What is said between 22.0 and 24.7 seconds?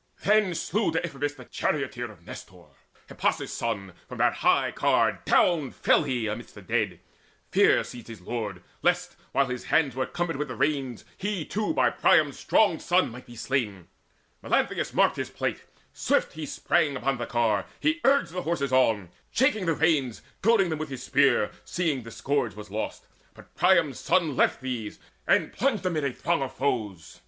the scourge was lost. But Priam's son Left